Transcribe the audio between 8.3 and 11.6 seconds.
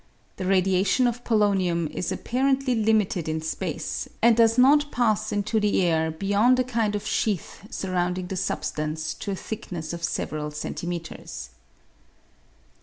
substance to a thickness of several centimetres.